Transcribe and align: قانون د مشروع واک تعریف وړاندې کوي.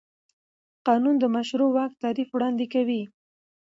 قانون 0.87 1.15
د 1.19 1.25
مشروع 1.35 1.71
واک 1.75 1.91
تعریف 2.01 2.29
وړاندې 2.31 2.65
کوي. 2.73 3.01